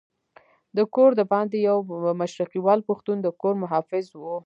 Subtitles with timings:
[0.77, 1.77] د کور دباندې یو
[2.21, 4.35] مشرقیوال پښتون د کور محافظ وو.